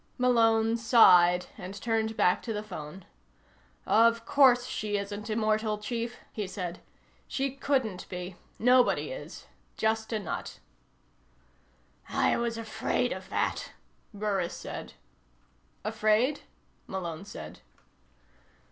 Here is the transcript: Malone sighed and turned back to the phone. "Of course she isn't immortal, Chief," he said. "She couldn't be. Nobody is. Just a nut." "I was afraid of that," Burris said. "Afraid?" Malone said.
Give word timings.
Malone 0.17 0.77
sighed 0.77 1.45
and 1.59 1.79
turned 1.79 2.17
back 2.17 2.41
to 2.41 2.51
the 2.51 2.63
phone. 2.63 3.05
"Of 3.85 4.25
course 4.25 4.65
she 4.65 4.97
isn't 4.97 5.29
immortal, 5.29 5.77
Chief," 5.77 6.17
he 6.33 6.47
said. 6.47 6.79
"She 7.27 7.51
couldn't 7.51 8.09
be. 8.09 8.35
Nobody 8.57 9.11
is. 9.11 9.45
Just 9.77 10.11
a 10.11 10.17
nut." 10.17 10.59
"I 12.09 12.35
was 12.35 12.57
afraid 12.57 13.13
of 13.13 13.29
that," 13.29 13.73
Burris 14.11 14.55
said. 14.55 14.93
"Afraid?" 15.83 16.41
Malone 16.87 17.23
said. 17.23 17.59